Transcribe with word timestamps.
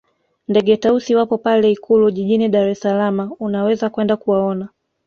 Ndege 0.47 0.77
Tausi 0.77 1.15
wapo 1.15 1.37
pale 1.37 1.71
ikulu 1.71 2.11
jijini 2.11 2.49
dar 2.49 2.67
es 2.73 2.79
salama 2.79 3.31
unaweza 3.39 3.89
kwenda 3.89 4.15
kuwaona 4.17 4.69